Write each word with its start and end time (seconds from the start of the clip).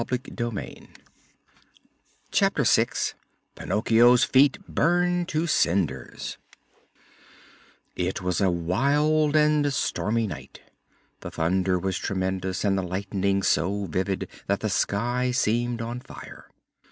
CHAPTER 2.31 2.63
VI 2.63 2.87
PINOCCHIO'S 3.53 4.23
FEET 4.23 4.57
BURN 4.67 5.27
TO 5.27 5.45
CINDERS 5.45 6.39
It 7.95 8.23
was 8.23 8.41
a 8.41 8.49
wild 8.49 9.35
and 9.35 9.71
stormy 9.71 10.25
night. 10.25 10.61
The 11.19 11.29
thunder 11.29 11.77
was 11.77 11.99
tremendous 11.99 12.65
and 12.65 12.79
the 12.79 12.81
lightning 12.81 13.43
so 13.43 13.85
vivid 13.85 14.27
that 14.47 14.61
the 14.61 14.69
sky 14.71 15.29
seemed 15.29 15.83
on 15.83 15.99
fire. 15.99 16.49